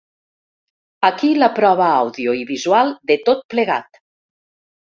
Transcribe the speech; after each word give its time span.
Aquí 1.09 1.29
la 1.43 1.51
prova 1.59 1.91
àudio 1.99 2.35
i 2.39 2.41
visual 2.53 2.93
de 3.13 3.19
tot 3.29 3.47
plegat. 3.55 4.03